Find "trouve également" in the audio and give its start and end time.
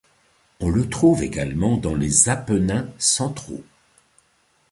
0.89-1.77